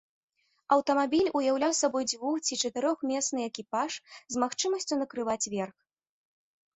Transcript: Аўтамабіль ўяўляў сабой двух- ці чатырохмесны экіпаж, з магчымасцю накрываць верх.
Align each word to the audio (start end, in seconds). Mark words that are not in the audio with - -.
Аўтамабіль 0.75 1.27
ўяўляў 1.39 1.75
сабой 1.79 2.07
двух- 2.13 2.39
ці 2.45 2.53
чатырохмесны 2.69 3.39
экіпаж, 3.49 3.91
з 4.37 4.41
магчымасцю 4.45 4.97
накрываць 5.03 5.51
верх. 5.57 5.77